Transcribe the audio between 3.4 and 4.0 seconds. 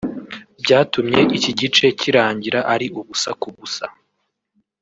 ku busa